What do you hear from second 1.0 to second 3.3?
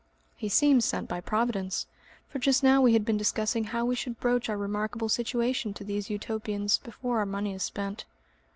by Providence, for just now we had been